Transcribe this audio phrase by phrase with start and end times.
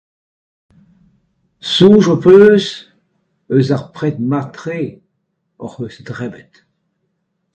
[1.73, 2.65] Soñj hoc'h eus
[3.55, 4.81] eus ur pred mat-tre
[5.61, 6.53] hoc'h eus debret?